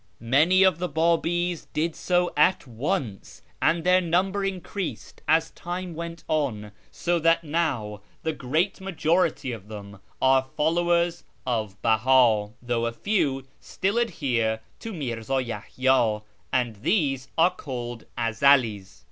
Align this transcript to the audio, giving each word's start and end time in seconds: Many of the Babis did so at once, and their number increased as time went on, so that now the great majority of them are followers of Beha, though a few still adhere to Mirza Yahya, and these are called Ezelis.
Many 0.33 0.63
of 0.63 0.79
the 0.79 0.89
Babis 0.89 1.65
did 1.73 1.95
so 1.95 2.33
at 2.35 2.65
once, 2.65 3.43
and 3.61 3.83
their 3.83 4.01
number 4.01 4.43
increased 4.43 5.21
as 5.27 5.51
time 5.51 5.93
went 5.93 6.23
on, 6.27 6.71
so 6.89 7.19
that 7.19 7.43
now 7.43 8.01
the 8.23 8.33
great 8.33 8.81
majority 8.81 9.51
of 9.51 9.67
them 9.67 9.99
are 10.19 10.47
followers 10.57 11.23
of 11.45 11.79
Beha, 11.83 12.49
though 12.63 12.87
a 12.87 12.91
few 12.91 13.43
still 13.59 13.99
adhere 13.99 14.61
to 14.79 14.91
Mirza 14.91 15.39
Yahya, 15.39 16.23
and 16.51 16.77
these 16.77 17.27
are 17.37 17.51
called 17.53 18.05
Ezelis. 18.17 18.99